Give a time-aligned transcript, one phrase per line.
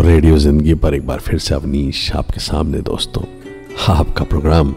[0.00, 3.22] Radio ज़िंदगी पर एक बार फिर से अवनीश आपके सामने दोस्तों।
[3.88, 4.74] आपका प्रोग्राम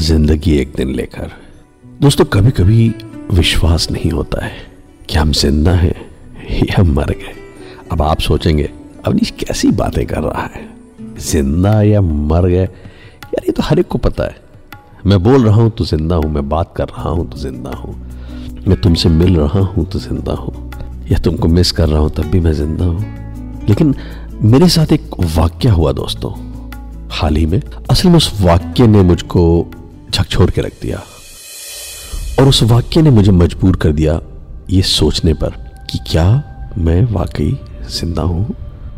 [0.00, 1.30] ज़िंदगी एक दिन लेकर।
[2.00, 2.88] दोस्तों कभी कभी
[3.32, 4.52] विश्वास नहीं होता है
[5.08, 5.94] कि हम ज़िंदा हैं
[6.62, 7.34] या मर गए।
[7.92, 8.70] अब आप सोचेंगे,
[9.06, 10.68] अवनीश कैसी बातें कर रहा है?
[11.20, 12.56] ज़िंदा या मर गए?
[12.56, 14.36] यार, ये तो हर एक को पता है।
[15.06, 17.94] मैं बोल रहा हूँ तो ज़िंदा हूँ, मैं बात कर रहा हूँ तो ज़िंदा हूँ।
[18.68, 20.70] मैं तुमसे मिल रहा हूँ तो ज़िंदा हूँ।
[21.10, 23.18] या तुमको मिस कर रहा हूँ तब भी मैं ज़िंदा हूँ।
[23.68, 23.94] लेकिन
[24.42, 26.30] मेरे साथ एक वाक्य हुआ दोस्तों।
[27.10, 29.70] हाल ही में असल में उस वाक्य ने मुझको
[30.10, 31.02] झकझोर के रख दिया।
[32.40, 34.20] और उस वाक्य ने मुझे मजबूर कर दिया
[34.70, 35.50] ये सोचने पर
[35.90, 36.24] कि क्या
[36.78, 37.58] मैं वाकई
[37.90, 38.54] ज़िंदा हूँ?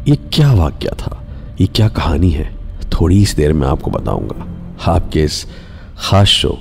[0.09, 1.27] ये क्या वाक्य था?
[1.61, 2.57] ये क्या कहानी है?
[2.93, 4.47] थोड़ी इस देर में आपको बताऊँगा।
[4.93, 5.47] आपके इस
[5.99, 6.59] खास शो,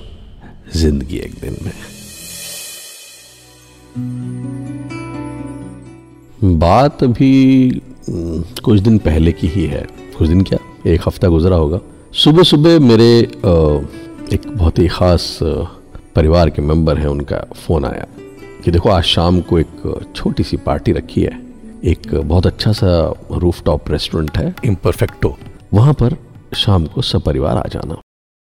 [0.76, 1.74] ज़िंदगी एक दिन में।
[6.59, 9.86] बात अभी कुछ दिन पहले की ही है।
[10.18, 10.60] कुछ दिन क्या?
[10.88, 11.80] एक हफ़्ता गुजरा होगा।
[12.14, 13.10] सुबह सुबह मेरे
[14.34, 15.40] एक बहुत ही ख़ास
[16.16, 18.06] परिवार के मेंबर हैं, उनका फ़ोन आया
[18.64, 21.40] कि देखो, आज शाम को एक छोटी सी पार्टी रखी है।
[21.84, 22.90] एक बहुत अच्छा सा
[23.34, 25.36] रूफ टॉप रेस्टोरेंट है इम्परफेक्टो
[25.74, 26.16] वहाँ पर
[26.56, 27.98] शाम को सब परिवार आ जाना।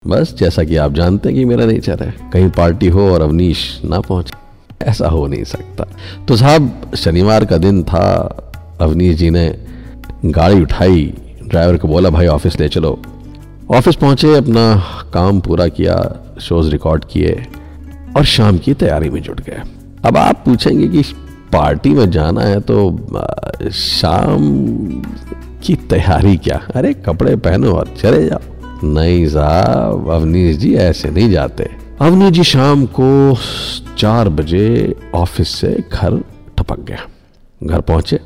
[0.03, 3.81] बस, जैसा कि आप जानते हैं कि मेरा नेचर है। कहीं पार्टी हो और अवनीश
[3.85, 4.33] ना पहुँचे,
[4.81, 5.87] ऐसा हो नहीं सकता।
[6.27, 8.49] तो साहब, शनिवार का दिन था
[8.83, 9.57] अवनीश जी ने
[10.25, 11.13] गाड़ी उठाई।
[11.47, 13.01] ड्राइवर को बोला, भाई, ऑफ़िस ले चलो।
[13.71, 14.75] ऑफ़िस पहुँचे, अपना
[15.13, 17.45] काम पूरा किया, शोज़ रिकॉर्ड किए
[18.17, 19.61] और शाम की तैयारी में जुट गए।
[20.05, 21.01] अब आप पूछेंगे कि
[21.53, 22.99] पार्टी में जाना है तो
[23.71, 24.39] शाम
[25.63, 26.67] की तैयारी क्या?
[26.75, 28.39] अरे, कपड़े पहनो और चले जाओ।
[28.83, 31.69] नहीं साहब अवनीश जी ऐसे नहीं जाते।
[32.01, 33.37] अवनीश जी शाम को
[33.97, 36.23] चार बजे ऑफ़िस से घर
[36.57, 36.99] टपक गया।
[37.63, 38.19] घर पहुँचे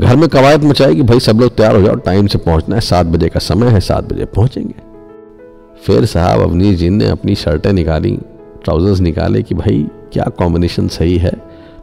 [0.00, 2.80] घर में कवायद मचाई कि भाई सब लोग तैयार हो जाओ टाइम से पहुँचना है
[2.80, 4.74] सात बजे का समय है सात बजे पहुँचेंगे।
[5.86, 8.10] फिर साहब अवनीश जी ने अपनी शर्टें निकाली
[8.64, 11.32] ट्राउजर्स निकाले कि भाई क्या कॉम्बिनेशन सही है?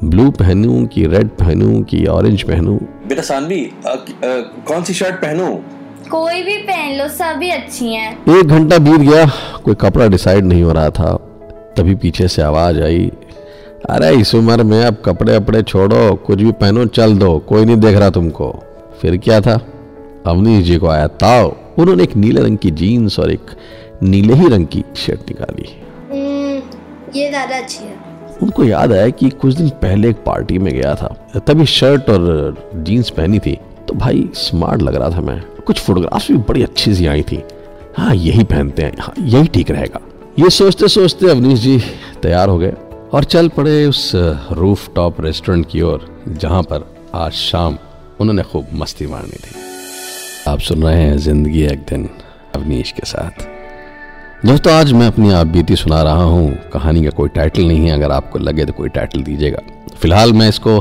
[0.04, 2.78] ब्लू पहनूं कि रेड पहनूं कि ऑरेंज पहनूं?
[3.08, 5.56] बेटा सानवी कौन सी शर्ट पहनूं?
[6.10, 9.26] कोई भी पहन लो सभी अच्छी हैं। एक घंटा बीत गया
[9.64, 11.16] कोई कपड़ा डिसाइड नहीं हो रहा था।
[11.78, 13.12] तभी पीछे से आवाज़ आई
[13.90, 17.78] अरे इस उम्र में अब कपड़े अपड़े छोड़ो कुछ भी पहनो चल दो कोई नहीं
[17.78, 18.48] देख रहा तुमको।
[19.02, 19.60] फिर क्या था?
[20.28, 23.52] अवनीश जी को आया ताओ उन्होंने एक नीले रंग की जीन्स और एक
[24.04, 25.68] नीले ही रंग की शर्ट निकाली।
[26.12, 26.62] हम्म,
[27.16, 27.96] ये ज़्यादा अच्छी है।
[28.42, 32.56] उनको याद आया कि कुछ दिन पहले एक पार्टी में गया था। तभी शर्ट और
[32.76, 33.58] जीन्स पहनी थी।
[33.88, 37.44] तो भाई स्मार्ट लग रहा था मैं। कुछ फोटोग्राफ्स भी बड़ी अच्छी सी आई थी।
[37.98, 40.02] हाँ यही पहनते हैं। हाँ यही ठीक रहेगा।
[40.40, 41.80] ये सोचते सोचते अवनीश जी
[42.22, 42.74] तैयार हो गए।
[43.14, 44.12] और चल पड़े उस
[44.52, 46.86] रूफ टॉप रेस्टोरेंट की ओर, जहाँ पर
[47.16, 47.78] आज शाम
[48.22, 52.10] उन्होंने खूब मस्ती मारनी थी। आप सुन रहे हैं ज़िंदगी एक दिन,
[52.56, 53.46] अवनीश के साथ।
[54.46, 57.92] दोस्तों, आज मैं अपनी आप बीती सुना रहा हूँ। कहानी का कोई टाइटल नहीं है,
[57.92, 59.62] अगर आपको लगे तो कोई टाइटल दीजिएगा।
[59.98, 60.78] फ़िलहाल मैं इसको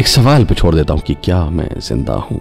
[0.00, 2.40] एक सवाल पे छोड़ देता हूँ कि क्या मैं ज़िंदा हूँ?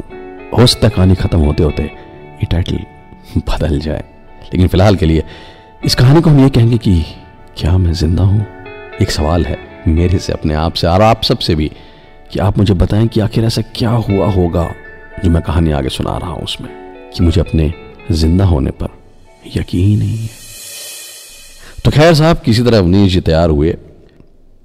[0.57, 2.79] हो सकता कहानी खत्म होते होते ये टाइटल
[3.49, 4.03] बदल जाए।
[4.43, 5.23] लेकिन फ़िलहाल के लिए
[5.85, 7.01] इस कहानी को हम ये कहेंगे कि
[7.57, 8.45] क्या मैं ज़िंदा हूँ?
[9.01, 11.71] एक सवाल है मेरे से, अपने आप से, और आप सबसे भी,
[12.31, 14.73] कि आप मुझे बताएँ कि आखिर ऐसा क्या हुआ होगा,
[15.23, 16.69] जो मैं कहानी आगे सुना रहा हूँ उसमें,
[17.17, 17.73] कि मुझे अपने
[18.11, 18.87] ज़िंदा होने पर
[19.55, 20.29] यकीन नहीं है।
[21.85, 23.77] तो खैर साहब, किसी तरह अवनीश जी तैयार हुए।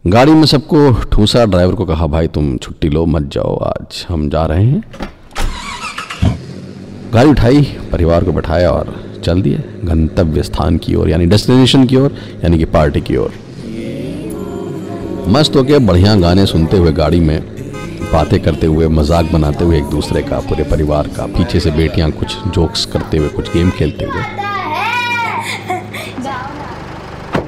[0.06, 4.31] गाड़ी में सबको ठूसा, ड्राइवर को कहा, भाई, तुम छुट्टी लो, मत जाओ, आज हम
[4.31, 4.84] जा रहे हैं।
[7.12, 7.62] गाड़ी उठाई,
[7.93, 12.15] परिवार को बैठाया और चल दिए, गंतव्य स्थान की ओर, यानी डेस्टिनेशन की ओर,
[12.45, 13.47] यानी कि पार्टी की ओर।
[15.28, 17.41] मस्त होके बढ़िया गाने सुनते हुए गाड़ी में
[18.13, 22.10] बातें करते हुए मज़ाक बनाते हुए एक दूसरे का पूरे परिवार का पीछे से बेटियाँ
[22.10, 24.22] कुछ जोक्स करते हुए कुछ गेम खेलते हुए।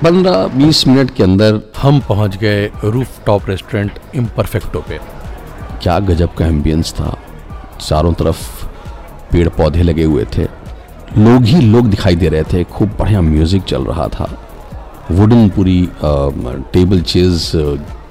[0.03, 4.99] पंद्रह बीस मिनट के अंदर हम पहुँच गए रूफ टॉप रेस्टोरेंट इम्परफेक्टो पे।
[5.83, 7.17] क्या गजब का एम्बियंस था।
[7.81, 8.65] चारों तरफ़
[9.33, 10.44] पेड़ पौधे लगे हुए थे।
[11.19, 14.31] लोग ही लोग दिखाई दे रहे थे। खूब बढ़िया म्यूज़िक चल रहा था।
[15.11, 15.81] वुडन पूरी
[16.73, 17.53] टेबल चेयर्स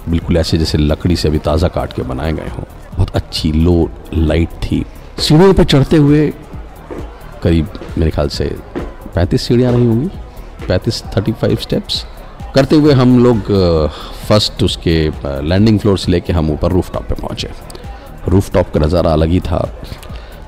[0.09, 2.63] बिल्कुल ऐसे जैसे लकड़ी से अभी ताज़ा काट के बनाए गए हों।
[2.95, 4.83] बहुत अच्छी लो लाइट थी।
[5.19, 6.27] सीढ़ियों पर चढ़ते हुए
[7.43, 7.67] करीब,
[7.97, 8.45] मेरे ख्याल से
[9.15, 10.07] पैंतीस सीढ़ियाँ नहीं होंगी।
[10.67, 12.03] पैंतीस थर्टी फाइव स्टेप्स
[12.55, 13.51] करते हुए हम लोग
[14.27, 14.95] फ़र्स्ट उसके
[15.43, 17.49] लैंडिंग फ्लोर से लेके हम ऊपर रूफ टॉप पर पहुँचे।
[18.29, 19.67] रूफ टॉप का नज़ारा अलग ही था।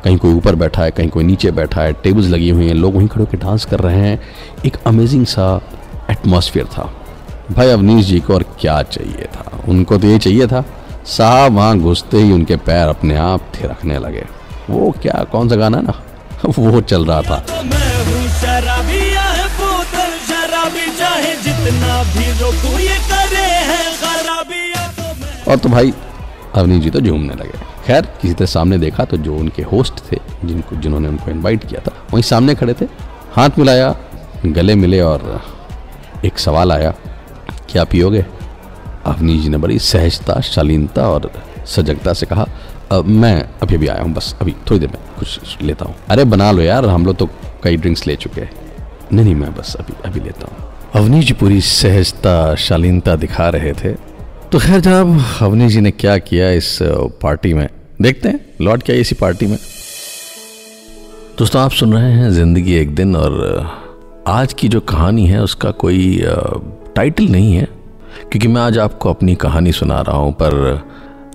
[0.03, 2.95] कहीं कोई ऊपर बैठा है, कहीं कोई नीचे बैठा है। टेबल्स लगी हुई हैं, लोग
[2.95, 4.19] वहीं खड़े होकर डांस कर रहे हैं।
[4.65, 5.62] एक अमेजिंग सा
[6.11, 6.93] एटमॉस्फेयर था।
[7.51, 9.63] भाई अवनीश जी को और क्या चाहिए था?
[9.67, 10.65] उनको तो ये चाहिए था,
[11.05, 14.25] साहब वहाँ घुसते ही उनके पैर अपने आप थे, रखने लगे।
[14.69, 16.01] वो क्या, कौन सा गाना ना?
[16.45, 17.45] वो चल रहा था।
[25.47, 25.93] और तो भाई,
[26.55, 30.17] अवनीश जी तो झूमने लगे। खैर, किसी तरह सामने देखा तो जो उनके होस्ट थे,
[30.45, 32.85] जिनको, जिन्होंने उनको इनवाइट किया था, वहीं सामने खड़े थे।
[33.33, 33.95] हाथ मिलाया,
[34.45, 35.41] गले मिले और
[36.25, 36.94] एक सवाल आया
[37.69, 38.25] क्या पियोगे?
[39.06, 41.31] अवनी जी ने बड़ी सहजता शालीनता और
[41.65, 42.47] सजगता से कहा
[42.91, 46.23] "अ, मैं अभी अभी आया हूँ बस अभी थोड़ी देर में कुछ लेता हूँ। अरे
[46.23, 47.29] बना लो यार हम लोग तो
[47.63, 48.51] कई ड्रिंक्स ले चुके हैं।
[49.13, 53.74] नहीं नहीं मैं बस अभी अभी लेता हूँ। अवनी जी पूरी सहजता शालीनता दिखा रहे
[53.74, 53.91] थे।
[54.51, 56.79] तो खैर जनाब अवनी जी ने क्या किया इस
[57.21, 57.69] पार्टी में?
[58.01, 59.57] देखते हैं लौट के आइए इसी पार्टी में।
[61.38, 63.80] दोस्तों आप सुन रहे हैं ज़िंदगी एक दिन और
[64.27, 66.21] आज की जो कहानी है, उसका कोई
[66.95, 67.65] टाइटल नहीं है,
[68.31, 70.53] क्योंकि मैं आज आपको अपनी कहानी सुना रहा हूँ, पर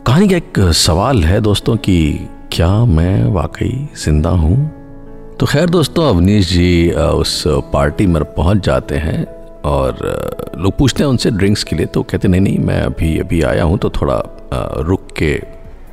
[0.06, 1.96] कहानी का एक सवाल है दोस्तों कि
[2.52, 4.56] क्या मैं वाकई ज़िंदा हूँ?
[5.40, 7.42] तो खैर दोस्तों, अवनीश जी उस
[7.72, 9.24] पार्टी में पहुँच जाते हैं
[9.66, 13.42] और लोग पूछते हैं उनसे ड्रिंक्स के लिए तो कहते नहीं नहीं, मैं अभी अभी
[13.44, 14.22] आया हूँ तो थोड़ा
[14.80, 15.34] रुक के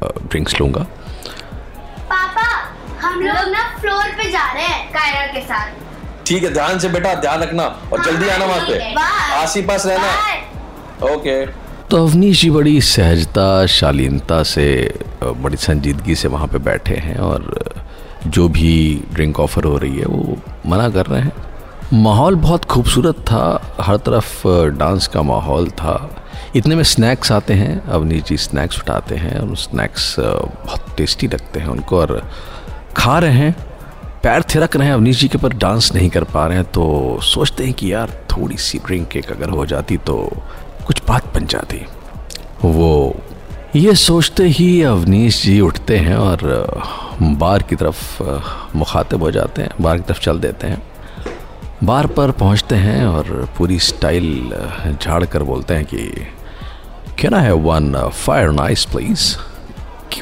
[0.04, 0.86] ड्रिंक्स लूँगा।
[2.10, 2.48] पापा,
[3.02, 5.82] हम लोग ना फ्लोर पे जा रहे हैं कायरा के साथ।
[6.28, 8.94] ठीक है ध्यान से बेटा ध्यान रखना और जल्दी आना वहाँ पे।
[9.36, 11.46] आस ही पास रहना। ओके।
[11.90, 14.66] तो अवनीश जी बड़ी सहजता शालीनता से
[15.24, 17.74] बड़ी संजीदगी से वहाँ पे बैठे हैं और
[18.28, 20.38] जो भी ड्रिंक ऑफ़र हो रही है वो
[20.68, 21.34] मना कर रहे हैं।
[21.94, 24.48] माहौल बहुत खूबसूरत था हर तरफ़
[24.78, 25.96] डांस का माहौल था।
[26.56, 31.60] इतने में स्नैक्स आते हैं अवनीश जी स्नैक्स उठाते हैं और स्नैक्स बहुत टेस्टी लगते
[31.60, 32.22] हैं उनको और
[32.98, 33.56] खा रहे हैं।
[34.24, 37.20] पैर थिरक रहे हैं, अवनीश जी के पर डांस नहीं कर पा रहे हैं तो
[37.24, 40.16] सोचते हैं कि यार थोड़ी सी ड्रिंक एक अगर हो जाती तो
[40.88, 41.82] कुछ बात बन जाती।
[42.66, 43.16] वो
[43.76, 46.40] ये सोचते ही अवनीश जी उठते हैं और
[47.22, 48.24] बार की तरफ़
[48.76, 50.82] मुखातिब हो जाते हैं, बार की तरफ़ चल देते हैं।
[51.84, 54.56] बार पर पहुँचते हैं और पूरी स्टाइल
[55.02, 56.08] झाड़ कर बोलते हैं कि
[57.20, 59.36] can I have one fire nice please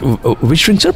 [0.03, 0.94] drink sir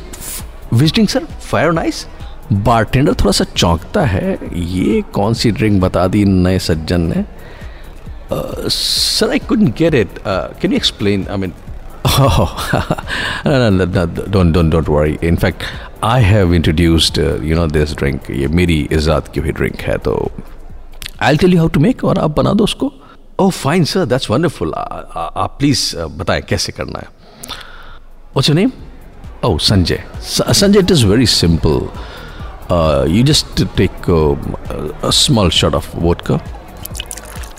[0.73, 2.05] drink sir fire nice
[2.53, 7.25] bartender थोड़ा सा चौंकता है। ये कौन सी ड्रिंक बता दी नए सज्जन ने?
[8.69, 11.53] Sir I couldn't get it can you explain I mean
[14.31, 15.63] don't worry in fact
[16.03, 20.31] I have introduced you know this drink ये मेरी इज़्ज़त की हुई ड्रिंक है तो
[21.21, 22.91] I tell you how to make और आप बना दो उसको।
[23.39, 27.07] Oh fine sir that's wonderful आप प्लीज़ बताएँ कैसे करना है।
[28.35, 28.71] वो your name
[29.45, 31.87] oh Sanjay Sanjay it is very simple
[32.69, 33.45] Uh, you just
[33.75, 34.55] take um,
[35.03, 36.41] a, small shot of vodka,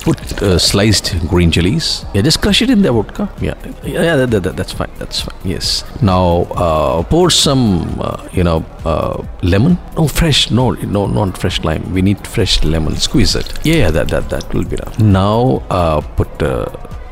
[0.02, 2.04] put uh, sliced green chilies.
[2.14, 3.28] Yeah, just crush it in the vodka.
[3.40, 3.54] Yeah,
[3.84, 4.90] yeah, that, that- that- that's fine.
[4.98, 5.36] That's fine.
[5.44, 5.84] Yes.
[6.02, 9.78] Now uh, pour some, uh, you know, uh, lemon.
[9.96, 10.50] No, fresh.
[10.50, 11.92] No, no, not fresh lime.
[11.92, 12.96] We need fresh lemon.
[12.96, 13.52] Squeeze it.
[13.64, 14.98] Yeah, that that that will be enough.
[14.98, 16.30] Now uh, put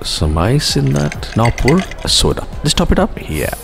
[0.03, 1.35] some ice in that.
[1.37, 2.47] Now pour soda.
[2.65, 3.11] Just top it up.
[3.31, 3.55] Yeah.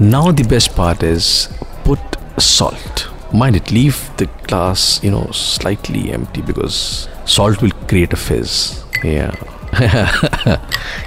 [0.00, 1.48] Now the best part is
[1.84, 1.98] put
[2.38, 3.08] salt.
[3.32, 8.84] Mind it, leave the glass, you know, slightly empty because salt will create a fizz.
[9.02, 9.34] Yeah.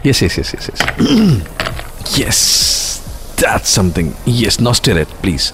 [0.04, 2.18] yes, yes, yes, yes, yes.
[2.18, 3.36] yes.
[3.38, 4.14] That's something.
[4.26, 5.54] Yes, now stir it, please.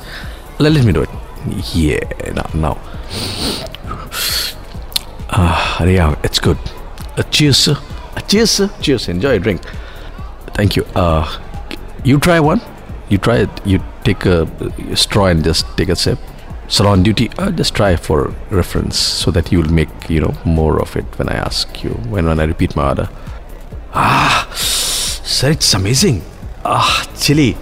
[0.59, 1.09] Let, let me do it.
[1.73, 1.99] Yeah,
[2.33, 2.49] now.
[2.53, 2.77] now.
[5.37, 6.57] Ah, yeah, it's good.
[7.17, 7.75] Uh, cheers, sir.
[8.15, 8.69] Uh, cheers, sir.
[8.79, 9.09] Cheers.
[9.09, 9.61] Enjoy a drink.
[10.53, 10.85] Thank you.
[10.95, 11.25] Uh,
[12.05, 12.61] you try one.
[13.09, 13.49] You try it.
[13.65, 14.43] You take a,
[14.89, 16.19] a straw and just take a sip.
[16.67, 17.29] Salon duty.
[17.37, 21.05] Uh, just try for reference so that you will make you know more of it
[21.17, 23.09] when I ask you when when I repeat my order.
[23.93, 26.21] Ah, sir, it's amazing.
[26.63, 27.57] Ah, chili.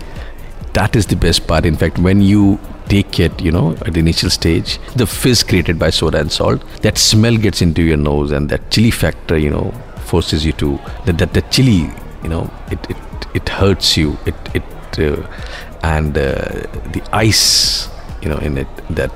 [0.74, 1.66] That is the best part.
[1.66, 5.78] In fact, when you take it, you know, at the initial stage, the fizz created
[5.78, 9.50] by soda and salt, that smell gets into your nose, and that chili factor, you
[9.52, 9.72] know,
[10.06, 11.92] forces you to that that, that chili,
[12.24, 12.98] you know, it it
[13.36, 14.18] it hurts you.
[14.26, 14.64] It it
[15.00, 15.28] uh,
[15.84, 16.34] and uh,
[16.94, 17.90] the ice,
[18.24, 19.12] you know, in it that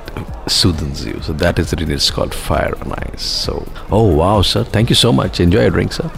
[0.47, 1.21] soothes you.
[1.21, 3.23] So that is reason it's called fire on ice.
[3.45, 5.39] So oh wow, sir, thank you so much.
[5.39, 6.09] Enjoy your drink, sir.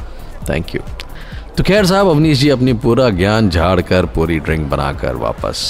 [0.46, 0.84] Thank you.
[1.58, 5.62] तो खैर साहब अवनीश जी अपनी पूरा ज्ञान झाड़ कर पूरी drink बनाकर वापस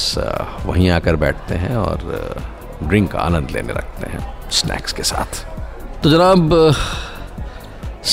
[0.65, 2.03] वहीं आकर बैठते हैं और
[2.83, 4.19] ड्रिंक का आनंद लेने रखते हैं
[4.57, 5.41] स्नैक्स के साथ
[6.03, 6.53] तो जनाब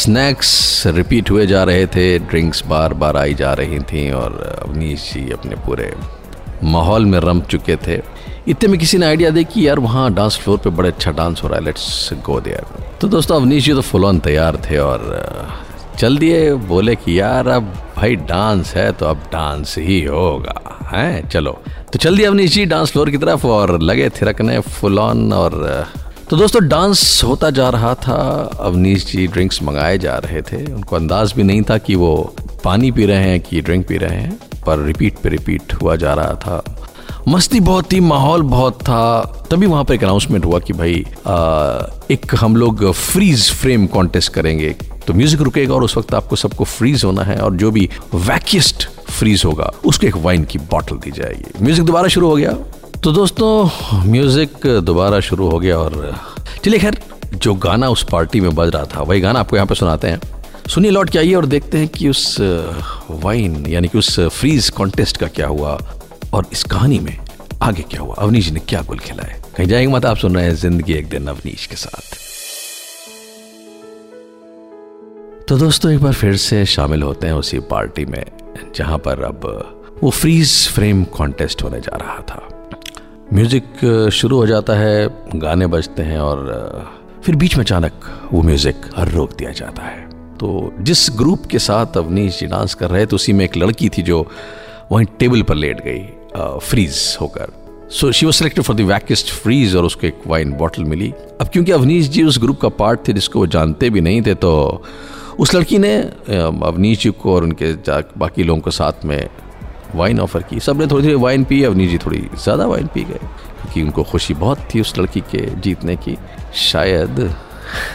[0.03, 0.53] स्नैक्स
[0.97, 5.31] रिपीट हुए जा रहे थे ड्रिंक्स बार बार आई जा रही थी और अवनीश जी
[5.33, 5.93] अपने पूरे
[6.73, 8.01] माहौल में रम चुके थे
[8.49, 11.43] इतने में किसी ने आइडिया दे कि यार वहाँ डांस फ्लोर पे बड़े अच्छा डांस
[11.43, 14.79] हो रहा है लेट्स गो देयर तो दोस्तों, अवनीश जी तो फुल ऑन तैयार थे
[14.79, 15.03] और
[15.99, 20.55] चल दिए बोले कि यार अब भाई डांस है तो अब डांस ही होगा,
[20.93, 21.29] हैं?
[21.29, 21.53] चलो।
[21.93, 25.87] तो चल दिया अवनीश जी डांस फ्लोर की तरफ़ और लगे थिरकने फुल ऑन और
[26.31, 28.17] तो दोस्तों डांस होता जा रहा था।
[28.61, 32.15] अवनीश जी ड्रिंक्स मंगाए जा रहे थे। उनको अंदाज भी नहीं था कि वो
[32.65, 36.15] पानी पी रहे हैं कि ड्रिंक पी रहे हैं, पर रिपीट पे रिपीट हुआ जा
[36.15, 36.65] रहा था।
[37.29, 41.87] मस्ती बहुत थी माहौल बहुत था। तभी वहाँ पर एक अनाउंसमेंट हुआ कि भाई आ,
[42.11, 44.71] एक हम लोग फ्रीज फ्रेम कॉन्टेस्ट करेंगे।
[45.07, 48.89] तो म्यूज़िक रुकेगा और उस वक्त आपको सबको फ्रीज होना है और जो भी वैकियस्ट
[49.11, 52.53] फ्रीज होगा उसको एक वाइन की बॉटल दी जाएगी। म्यूज़िक दोबारा शुरू हो गया।
[53.03, 56.15] तो दोस्तों म्यूज़िक दोबारा शुरू हो गया और
[56.65, 57.01] चलिए खैर
[57.35, 60.21] जो गाना उस पार्टी में बज रहा था वही गाना आपको यहाँ पे सुनाते हैं।
[60.69, 65.17] सुनिए लौट के आइए और देखते हैं कि उस वाइन यानी कि उस फ्रीज कॉन्टेस्ट
[65.17, 65.79] का क्या हुआ।
[66.33, 67.17] और इस कहानी में
[67.63, 68.15] आगे क्या हुआ?
[68.15, 71.27] अवनीश ने क्या गुल खिलाए कहीं जाएँगे मत, आप सुन रहे हैं ज़िंदगी एक दिन
[71.27, 72.15] अवनीश के साथ।
[75.49, 78.25] तो दोस्तों, एक बार फिर से शामिल होते हैं उसी पार्टी में,
[78.77, 82.49] जहाँ पर अब वो फ्रीज फ्रेम कॉन्टेस्ट होने जा रहा था।
[83.33, 86.93] म्यूज़िक शुरू हो जाता है, गाने बजते हैं और,
[87.25, 90.05] फिर बीच में अचानक वो म्यूज़िक रोक दिया जाता है।
[90.39, 93.89] तो जिस ग्रुप के साथ अवनीश जी डांस कर रहे थे, उसी में एक लड़की
[93.89, 94.27] थी जो
[94.93, 96.07] वहीं टेबल पर लेट गई।
[96.63, 97.53] फ्रीज होकर।
[97.91, 101.49] So she was selected for the wackiest freeze और उसको एक वाइन बॉटल मिली। अब
[101.49, 104.83] क्योंकि अवनीश जी उस ग्रुप का पार्ट थे, जिसको वो जानते भी नहीं थे तो
[105.39, 107.73] उस लड़की ने अवनीश जी को और उनके
[108.19, 109.29] बाकी लोगों को साथ में
[109.95, 113.19] वाइन ऑफ़र की। सबने थोड़ी थोड़ी वाइन पी, अवनीश जी थोड़ी ज़्यादा वाइन पी गए।
[113.57, 116.17] क्योंकि उनको खुशी बहुत थी उस लड़की के जीतने की।
[116.55, 117.35] शायद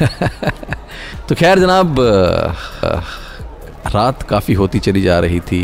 [1.29, 1.95] तो खैर जनाब
[3.93, 5.61] रात काफ़ी होती चली जा रही थी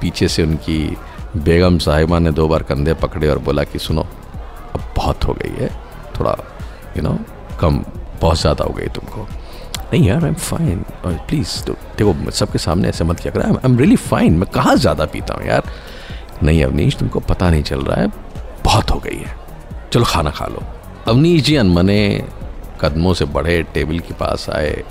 [0.00, 0.78] पीछे से उनकी
[1.36, 4.02] बेगम साहिबा ने दो बार कंधे पकड़े और बोला कि सुनो,
[4.74, 5.68] अब बहुत हो गई है,
[6.18, 6.36] थोड़ा
[6.96, 7.18] यू नो
[7.60, 7.84] कम,
[8.20, 9.26] बहुत ज़्यादा हो गई तुमको।
[9.92, 13.78] नहीं यार आई एम फाइन प्लीज़ देखो, सबके सामने ऐसे मत किया कर। आई एम
[13.78, 15.62] रियली फाइन मैं कहाँ ज़्यादा पीता हूँ यार?
[16.42, 18.06] नहीं अवनीश, तुमको पता नहीं चल रहा है,
[18.64, 19.34] बहुत हो गई है।
[19.92, 20.62] चलो खाना खा लो।
[21.08, 22.24] अवनीश जी अनमने
[22.80, 24.82] कदमों से बढ़े, टेबल के पास आए।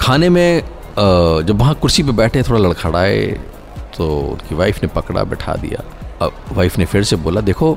[0.00, 0.62] खाने में
[0.98, 3.16] जब वहाँ कुर्सी पे बैठे, थोड़ा लड़खड़ाए
[3.96, 5.84] तो उनकी वाइफ ने पकड़ा बैठा दिया
[6.26, 7.74] अब वाइफ ने फिर से बोला देखो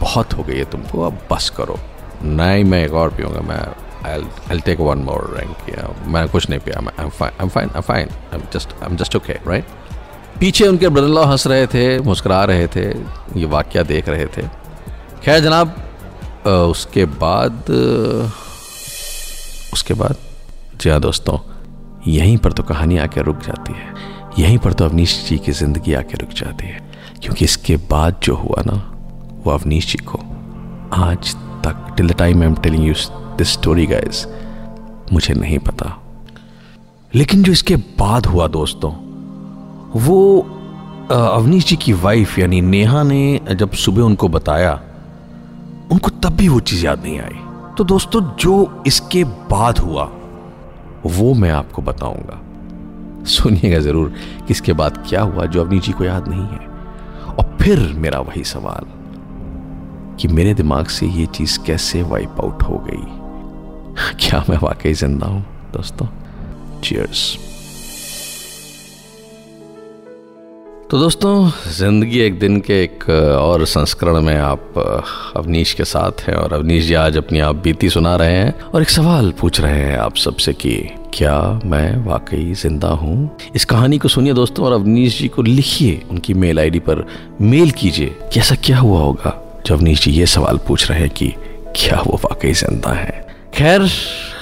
[0.00, 1.78] बहुत हो गई है तुमको अब बस करो
[2.22, 3.62] नहीं मैं एक और पीऊँगा मैं
[4.04, 5.56] I'll take one more drink.
[5.68, 9.36] Yeah, कुछ नहीं पिया I'm fine I'm fine I'm fine I'm just I'm just okay
[9.46, 9.64] right.
[10.40, 12.84] पीछे उनके ब्रदर लॉ हंस रहे थे मुस्कुरा रहे थे
[13.36, 14.42] ये वाक्य देख रहे थे
[15.24, 15.74] खैर जनाब
[16.46, 17.70] उसके बाद
[19.72, 20.16] उसके बाद
[20.80, 21.38] जी दोस्तों
[22.06, 25.94] यहीं पर तो कहानी आके रुक जाती है यहीं पर तो अवनीश जी की ज़िंदगी
[25.94, 26.80] आके रुक जाती है,
[27.22, 28.74] क्योंकि इसके बाद जो हुआ ना,
[29.44, 30.18] वो अवनीश जी को
[30.96, 31.34] आज
[31.64, 32.94] तक till the time I am telling you
[33.38, 34.26] this story guys
[35.12, 35.96] मुझे नहीं पता।
[37.12, 38.92] लेकिन जो इसके बाद हुआ दोस्तों,
[39.96, 40.40] वो
[41.10, 44.72] अवनीश जी की वाइफ यानी नेहा ने जब सुबह उनको बताया,
[45.92, 50.04] उनको तब भी वो चीज़ याद नहीं आई। तो दोस्तों, जो इसके बाद हुआ,
[51.06, 52.40] वो मैं आपको बताऊँगा।
[53.26, 54.08] सुनिएगा ज़रूर
[54.38, 56.68] कि इसके बाद क्या हुआ जो अवनीश जी को याद नहीं है।
[57.26, 58.86] और फिर मेरा वही सवाल
[60.20, 63.04] कि मेरे दिमाग से ये चीज़ कैसे वाइप आउट हो गई?
[64.20, 66.06] क्या मैं वाकई ज़िंदा हूँ, दोस्तों?
[66.80, 67.38] चीयर्स
[70.90, 73.08] तो दोस्तों, ज़िंदगी एक दिन के एक
[73.40, 74.78] और संस्करण में आप
[75.36, 78.82] अवनीश के साथ हैं और अवनीश जी आज अपनी आप बीती सुना रहे हैं और
[78.82, 83.36] एक सवाल पूछ रहे हैं आप सबसे कि क्या मैं वाकई ज़िंदा हूँ?
[83.54, 87.06] इस कहानी को सुनिए दोस्तों और अवनीश जी को लिखिए। उनकी मेल आईडी पर
[87.40, 91.10] मेल कीजिए। कि ऐसा क्या हुआ होगा जब अवनीश जी ये सवाल पूछ रहे हैं
[91.10, 91.28] कि
[91.76, 93.26] क्या वो वाकई ज़िंदा है?
[93.54, 93.88] खैर,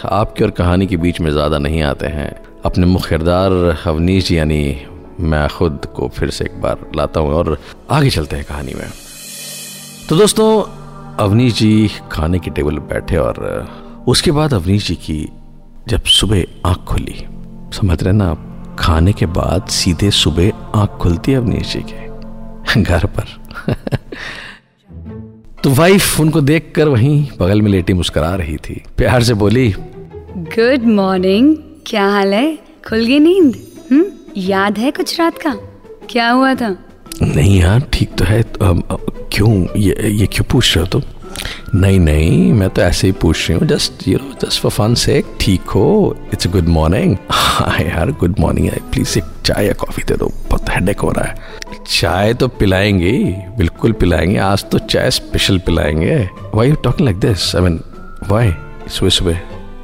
[0.04, 3.52] आपकी और कहानी के बीच में ज़्यादा नहीं आते हैं। अपने मुख्य किरदार
[3.86, 4.82] अवनीश जी, यानी
[5.20, 7.58] मैं खुद को फिर से एक बार लाता हूँ और
[7.90, 8.90] आगे चलते हैं कहानी में।
[10.08, 10.62] तो दोस्तों,
[11.24, 13.68] अवनीश जी खाने की टेबल पर बैठे और
[14.08, 15.28] उसके बाद अवनीश जी की
[15.88, 17.26] जब सुबह आँख खुली
[17.76, 22.82] समझ रहे ना आप खाने के बाद सीधे सुबह आँख खुलती है अवनीश जी के
[22.82, 23.26] घर पर।
[25.64, 29.74] तो वाइफ उनको देखकर वहीं बगल में लेटी मुस्कुरा रही थी। प्यार से बोली
[30.36, 32.58] गुड मॉर्निंग क्या हाल है?
[32.88, 33.56] खुल गई नींद?
[33.90, 34.04] हम्म
[34.36, 35.54] याद है कुछ रात का?
[36.10, 36.76] क्या हुआ था?
[37.22, 38.74] नहीं यार ठीक तो है तो,
[39.32, 39.66] क्यों?
[39.76, 41.02] ये ये क्यों पूछ रहे हो तुम?
[41.74, 44.94] नहीं नहीं, मैं तो ऐसे ही पूछ रही हूँ just you know just for fun
[44.94, 49.72] से ठीक हो इट्स गुड मॉर्निंग हाँ यार गुड मॉर्निंग है प्लीज़ एक चाय या
[49.72, 51.34] कॉफ़ी दे दो, बहुत हेडेक हो रहा है।
[51.90, 53.12] चाय तो पिलाएँगे
[53.58, 56.16] बिल्कुल पिलाएँगे, आज तो चाय special पिलाएँगे।
[56.54, 57.80] Why you talking like this I mean
[58.28, 58.52] why
[58.88, 59.40] सुबह सुबह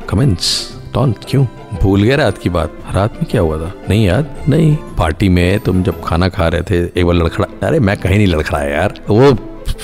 [0.09, 1.45] कमेंट्स डोंट क्यों?
[1.83, 3.73] भूल गया रात की बात। रात में क्या हुआ था?
[3.91, 7.81] नहीं याद नहीं। पार्टी में तुम जब खाना खा रहे थे, एक बार लड़खड़ा, अरे
[7.81, 9.33] मैं कहीं नहीं लड़खड़ाया यार। वो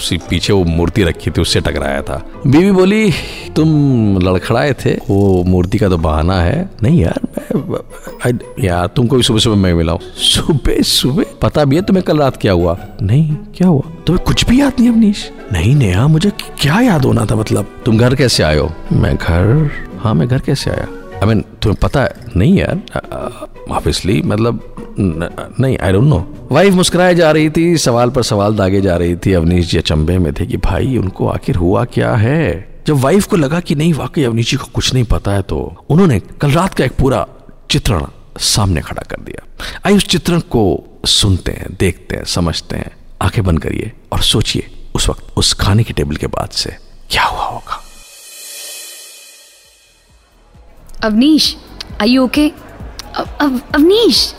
[0.01, 3.13] सी- पीछे वो मूर्ति रखी थी, उससे टकराया था। बीवी बोली,
[3.57, 3.71] तुम
[4.19, 7.21] लड़खड़ाए थे, वो मूर्ति का तो बहाना है। नहीं यार,
[7.57, 7.79] मैं
[8.33, 11.25] I- यार, तुमको भी सुबह सुबह मैं मिला सुबह सुबह?
[11.43, 12.79] पता भी है तुम्हें कल रात क्या हुआ?
[13.03, 13.81] नहीं, क्या हुआ?
[14.07, 15.31] तुम्हें कुछ भी याद नहीं अवनीश?
[15.53, 16.31] नहीं, नेहा, मुझे
[16.61, 17.67] क्या याद होना था मतलब?
[17.87, 18.73] तुम घर कैसे हो?
[18.93, 20.89] मैं घर हाँ मैं घर कैसे आया?
[21.15, 22.15] आई मीन तुम्हें पता है?
[22.37, 22.83] नहीं यार
[23.71, 28.81] ऑब्वियसली मतलब नहीं आई डोंट नो वाइफ मुस्कुराए जा रही थी, सवाल पर सवाल दागे
[28.81, 32.83] जा रही थी, अवनीश जी अचंभे में थे कि भाई, उनको आखिर हुआ क्या है?
[32.87, 35.59] जब वाइफ को लगा कि नहीं, वाकई अवनीश जी को कुछ नहीं पता है तो
[35.91, 37.27] उन्होंने कल रात का एक पूरा
[37.71, 38.07] चित्रण
[38.41, 39.47] सामने खड़ा कर दिया।
[39.87, 40.63] आइए उस चित्रण को
[41.07, 42.91] सुनते हैं, देखते हैं, समझते हैं।
[43.23, 46.77] आँखें बंद करिए और सोचिए उस वक्त, उस खाने की टेबल के बाद से
[47.11, 47.83] क्या हुआ होगा।
[51.05, 51.57] Avnish
[52.05, 52.49] you okay
[53.17, 54.35] Avnish!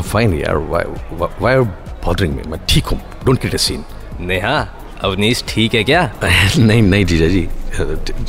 [0.00, 1.60] Fine यार व्हाई आर
[2.04, 3.00] बॉदरिंग मी मैं ठीक हूँ.
[3.24, 3.84] Don't create a scene
[4.20, 4.58] Neha
[5.04, 6.02] Avnish ठीक है क्या?
[6.58, 7.48] नहीं नहीं जीजा जी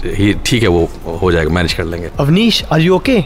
[0.05, 0.89] ही ठीक है वो
[1.21, 1.53] हो जाएगा.
[1.53, 2.09] मैनेज कर लेंगे.
[2.19, 3.23] Avnish are you okay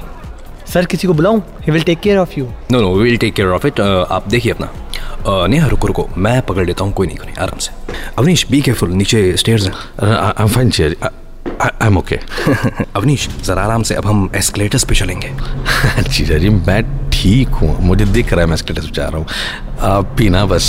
[0.74, 1.40] sir किसी को बुलाऊं?
[1.66, 4.52] He will take care of you no no will take care of it आप देखिए
[4.52, 4.70] अपना.
[5.26, 6.08] Uh, नेहा रुको रुको.
[6.18, 6.94] मैं पकड़ लेता हूँ.
[6.94, 7.72] कोई नहीं कोई नहीं आराम से.
[8.18, 9.74] अवनीश बी केयरफुल नीचे स्टेयर्स हैं.
[10.04, 12.16] आई एम फाइन जी आई एम ओके
[12.96, 13.96] अवनीश जरा आराम से.
[13.96, 15.32] अब हम एस्केलेटर्स पे चलेंगे.
[16.10, 16.50] जीजा जी.
[16.50, 19.28] मैं ठीक हूँ। मुझे दिख रहा है मैं स्केलेटर्स जा रहा हूँ।
[19.82, 20.66] आप भी ना बस।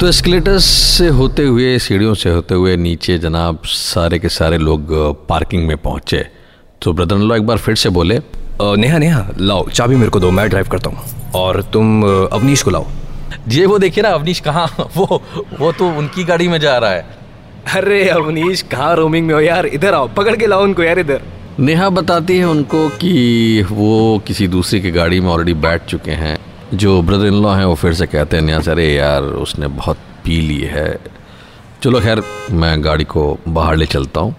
[0.00, 4.88] तो एस्केलेटर्स से होते हुए, सीढ़ियों से होते हुए नीचे जनाब सारे के सारे लोग
[5.28, 6.26] पार्किंग में पहुँचे।
[6.82, 8.18] तो ब्रदर लो एक बार फिर से बोले
[8.62, 12.70] नेहा नेहा, लाओ, चाबी मेरे को दो, मैं ड्राइव करता हूँ। और तुम अवनीश को
[12.70, 12.86] लाओ।
[13.48, 15.22] ये वो देखिए ना, अवनीश कहाँ, वो
[15.60, 17.06] वो तो उनकी गाड़ी में जा रहा है।
[17.74, 19.66] अरे अवनीश, कहाँ रोमिंग में हो यार?
[19.66, 24.46] इधर आओ, पकड़ के लाओ उनको यार, इधर। नेहा बताती है उनको कि वो किसी
[24.48, 26.36] दूसरे की गाड़ी में ऑलरेडी बैठ चुके हैं।
[26.74, 29.66] जो ब्रदर इन लॉ हैं, वो फिर से कहते हैं, नेहा से अरे यार, उसने
[29.68, 30.98] बहुत पी ली है।
[31.82, 34.34] चलो खैर, मैं गाड़ी को बाहर ले चलता हूँ।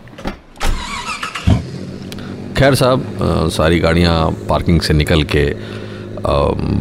[2.58, 5.45] खैर साहब सारी गाड़ियाँ पार्किंग से निकल के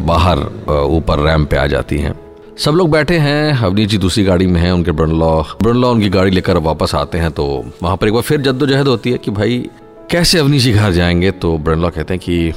[0.05, 2.13] बाहर ऊपर रैम पे आ जाती हैं।
[2.57, 6.31] सब लोग बैठे हैं अवनीश जी दूसरी गाड़ी में हैं, उनके ब्रनलॉ ब्रनलॉ उनकी गाड़ी
[6.31, 7.45] लेकर वापस आते हैं तो
[7.83, 9.63] वहाँ पर एक बार फिर जद्दोजहद होती है कि भाई
[10.11, 11.31] कैसे अवनीश जी घर जाएँगे?
[11.31, 12.53] तो ब्रनलॉ कहते हैं कि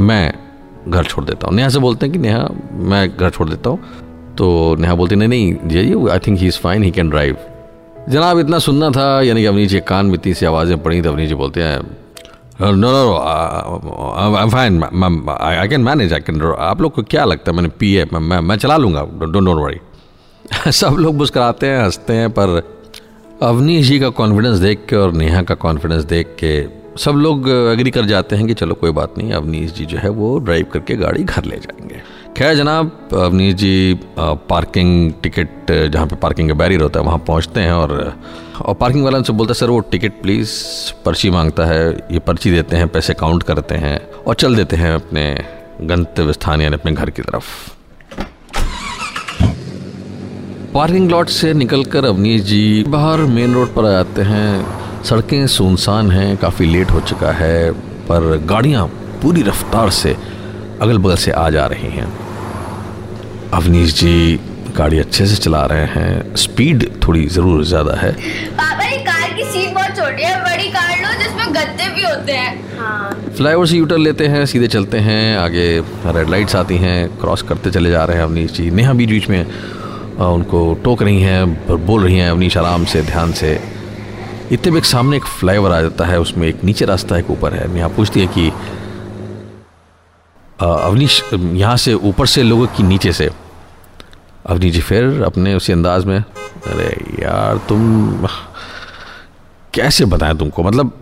[0.00, 0.34] मैं
[0.88, 3.78] घर छोड़ देता हूँ। नेहा से बोलते हैं कि नेहा मैं घर छोड़ देता हूँ।
[4.38, 7.36] तो नेहा बोलती नहीं नहीं जी जी I think he is fine he can drive
[8.08, 11.10] जनाब इतना सुनना था यानी कि अवनी जी कान में इतनी सी आवाज़ें पड़ी तो
[11.10, 11.80] अवनीश जी बोलते हैं
[12.60, 13.14] no no
[14.36, 14.82] I fine
[15.40, 17.56] I can manage I can आप लोग को क्या लगता है?
[17.56, 22.12] मैंने पी है मैं, मैं चला लूँगा डोंट डोंट वरी सब लोग मुस्कुराते हैं हँसते
[22.12, 22.77] हैं पर
[23.42, 26.50] अवनीश जी का कॉन्फिडेंस देख के और नेहा का कॉन्फिडेंस देख के
[27.00, 30.08] सब लोग एग्री कर जाते हैं कि चलो कोई बात नहीं, अवनीश जी जो है
[30.08, 32.00] वो ड्राइव करके गाड़ी घर ले जाएँगे।
[32.36, 37.60] खैर जनाब, अवनीश जी पार्किंग टिकट जहाँ पे पार्किंग का बैरियर होता है, वहाँ पहुँचते
[37.60, 38.12] हैं और
[38.62, 40.50] और पार्किंग वाला उनसे बोलता है, सर, वो टिकट प्लीज़
[41.04, 44.94] पर्ची माँगता है, ये पर्ची देते हैं, पैसे काउंट करते हैं और चल देते हैं
[44.94, 45.32] अपने
[45.86, 47.77] गंतव्य स्थान यानी अपने घर की तरफ़।
[50.74, 56.10] पार्किंग लॉट से निकलकर अवनीश जी बाहर मेन रोड पर आ जाते हैं। सड़कें सुनसान
[56.10, 57.70] हैं काफ़ी लेट हो चुका है
[58.08, 58.86] पर गाड़ियाँ
[59.22, 60.16] पूरी रफ्तार से
[60.82, 62.08] अगल बगल से आ जा रही हैं।
[63.54, 64.38] अवनीश जी
[64.76, 69.44] गाड़ी अच्छे से चला रहे हैं। स्पीड थोड़ी ज़रूर ज़्यादा है। पापा ये कार की
[69.44, 73.76] सीट बहुत छोटी है बड़ी कार लो जिसमें गद्दे भी होते हैं। हाँ। फ्लाईओवर से
[73.76, 75.66] यूटर लेते हैं सीधे चलते हैं आगे
[76.06, 79.28] रेड लाइट्स आती हैं क्रॉस करते चले जा रहे हैं अवनीश जी। नेहा बीच बीच
[79.28, 79.44] में
[80.18, 83.52] उनको टोक रही हैं पर बोल रही हैं अवनीश आराम से, ध्यान से।
[84.52, 87.54] इतने में एक सामने एक फ्लाईओवर आ जाता है, उसमें एक नीचे रास्ता एक ऊपर
[87.54, 88.50] है। यहाँ पूछती है कि
[90.60, 93.30] अवनीश, यहाँ से ऊपर से लोगों की नीचे से?
[94.46, 96.88] अवनीश जी फिर अपने उसी अंदाज में, अरे
[97.22, 98.26] यार, तुम
[99.74, 100.62] कैसे बताएँ तुमको?
[100.62, 100.92] मतलब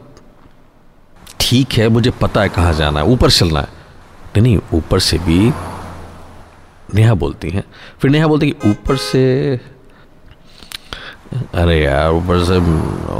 [1.40, 5.50] ठीक है, मुझे पता है कहाँ जाना है, ऊपर चलना है। नहीं, ऊपर से भी
[6.94, 7.64] नेहा बोलती हैं।
[8.00, 9.24] फिर नेहा बोलती है कि ऊपर से,
[11.54, 12.56] अरे यार, ऊपर से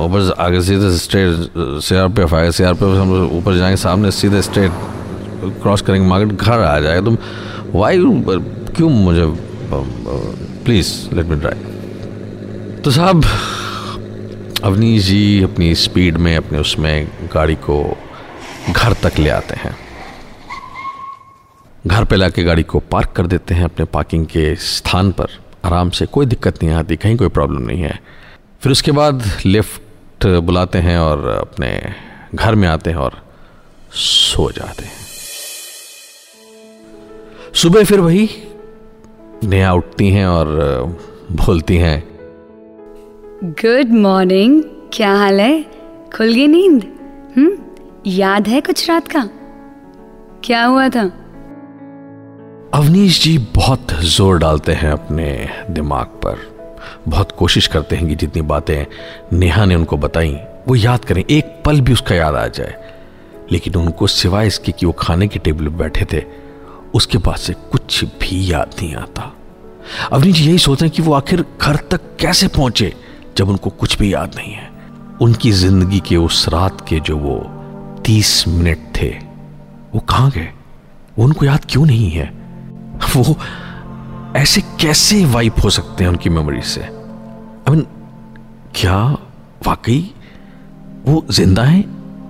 [0.04, 3.12] ऊपर से आगे सीधे straight C R P F आएगा सी आर पी एफ़ हम
[3.38, 4.72] ऊपर जाएँगे, सामने सीधे स्ट्रेट
[5.62, 7.18] क्रॉस करेंगे, मार्केट घर आ जाएगा तुम
[7.74, 7.98] वाई
[8.76, 9.26] क्यों मुझे
[10.64, 13.24] प्लीज़ लेट मी ड्राइव तो साहब,
[14.64, 17.82] अवनीश जी अपनी स्पीड में, अपने उसमें गाड़ी को
[18.70, 19.76] घर तक ले आते हैं।
[21.86, 25.28] घर पे लाके गाड़ी को पार्क कर देते हैं अपने पार्किंग के स्थान पर।
[25.64, 27.98] आराम से कोई दिक्कत नहीं आती कहीं कोई प्रॉब्लम नहीं है।
[28.62, 31.70] फिर उसके बाद लिफ्ट बुलाते हैं और अपने
[32.34, 33.22] घर में आते हैं और
[33.92, 35.04] सो जाते हैं।
[37.54, 38.28] सुबह फिर वही
[39.44, 40.46] नेहा उठती हैं और
[41.32, 42.02] बोलती हैं
[43.44, 45.62] गुड मॉर्निंग क्या हाल है?
[46.16, 46.84] खुल गई नींद?
[47.36, 47.56] हम्म
[48.06, 49.28] याद है कुछ रात का?
[50.44, 51.10] क्या हुआ था?
[52.76, 56.56] अवनीश जी बहुत ज़ोर डालते हैं अपने दिमाग पर।
[57.08, 58.86] बहुत कोशिश करते हैं कि जितनी बातें
[59.32, 60.36] नेहा ने उनको बताई,
[60.68, 62.92] वो याद करें, एक पल भी उसका याद आ जाए।
[63.52, 66.22] लेकिन उनको सिवाय इसके कि वो खाने के टेबल पर बैठे थे,
[66.94, 69.36] उसके बाद से कुछ भी याद नहीं आता।
[70.12, 72.94] अवनी जी यही सोचते हैं कि वो आखिर घर तक कैसे पहुँचे,
[73.36, 74.70] जब उनको कुछ भी याद नहीं है।
[75.22, 77.38] उनकी ज़िंदगी के उस रात के जो वो
[78.06, 79.08] तीस मिनट थे,
[79.94, 80.52] वो कहाँ गए?
[81.18, 82.45] उनको याद क्यों नहीं है?
[83.16, 83.36] वो
[84.36, 86.80] ऐसे कैसे वाइप हो सकते हैं उनकी मेमोरी से?
[86.80, 87.86] आई मीन
[88.74, 88.98] क्या
[89.66, 90.14] वाकई
[91.06, 91.84] वो ज़िंदा है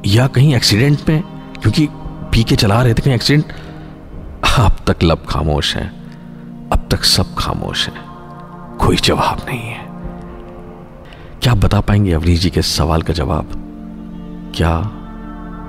[0.07, 1.23] या कहीं एक्सीडेंट में?
[1.63, 1.89] क्योंकि
[2.33, 3.53] पी के चला रहे थे कहीं एक्सीडेंट
[4.59, 5.87] अब तक लब खामोश है।
[6.73, 7.95] अब तक सब खामोश है।
[8.79, 9.85] कोई जवाब नहीं है।
[11.43, 13.51] क्या आप बता पाएँगे अवनीश जी के सवाल का जवाब?
[14.57, 14.79] क्या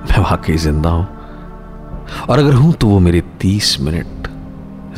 [0.10, 1.08] मैं वाकई ज़िंदा हूँ?
[2.30, 4.17] और अगर हूँ तो वो मेरे तीस मिनट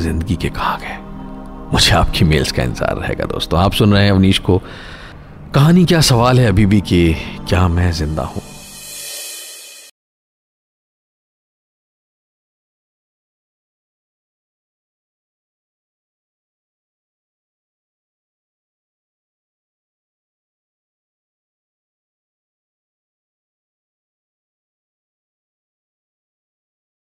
[0.01, 0.97] ज़िंदगी के कहा गए?
[1.73, 4.61] मुझे आपकी मेल्स का इंतज़ार रहेगा दोस्तों। आप सुन रहे हैं अवनीश को।
[5.53, 7.15] कहानी क्या सवाल है अभी भी कि
[7.49, 8.38] क्या मैं ज़िंदा हूँ?